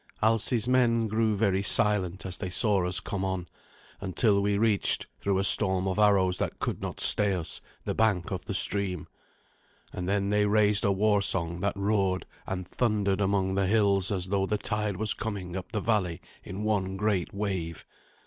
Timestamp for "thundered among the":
12.67-13.67